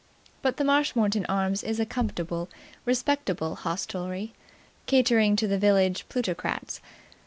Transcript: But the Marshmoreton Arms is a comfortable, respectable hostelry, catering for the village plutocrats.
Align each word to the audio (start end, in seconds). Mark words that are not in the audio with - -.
But 0.41 0.57
the 0.57 0.63
Marshmoreton 0.63 1.27
Arms 1.27 1.63
is 1.63 1.79
a 1.79 1.85
comfortable, 1.85 2.49
respectable 2.85 3.53
hostelry, 3.53 4.33
catering 4.87 5.37
for 5.37 5.45
the 5.45 5.59
village 5.59 6.09
plutocrats. 6.09 6.81